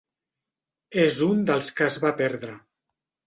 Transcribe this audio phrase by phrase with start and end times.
[1.01, 2.57] És un dels que es va perdre.